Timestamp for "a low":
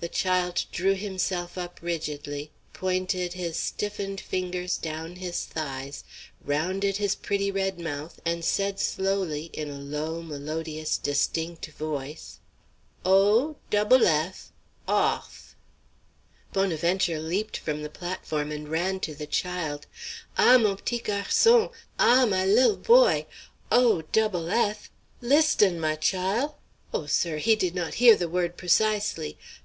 9.68-10.22